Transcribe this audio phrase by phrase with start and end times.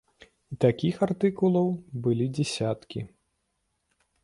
[0.53, 1.69] І такіх артыкулаў
[2.07, 2.99] былі дзясяткі.